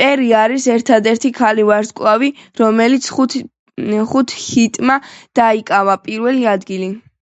[0.00, 2.28] პერი არის ერთადერთი ქალი ვარსკვლავი,
[2.62, 3.42] რომლის ხუთი
[4.50, 5.00] ჰიტმა
[5.44, 6.94] დაიკავა პირველი ადგილი.